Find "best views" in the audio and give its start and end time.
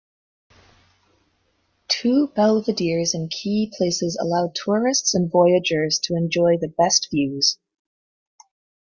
6.75-7.59